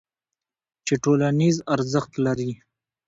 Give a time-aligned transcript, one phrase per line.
[0.85, 2.51] چې ټولنیز ارزښت لري.